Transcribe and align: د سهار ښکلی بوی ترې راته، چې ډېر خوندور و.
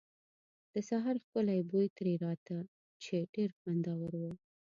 د 0.73 0.75
سهار 0.89 1.15
ښکلی 1.23 1.59
بوی 1.69 1.87
ترې 1.97 2.13
راته، 2.25 2.57
چې 3.03 3.15
ډېر 3.33 3.49
خوندور 3.59 4.11
و. 4.21 4.23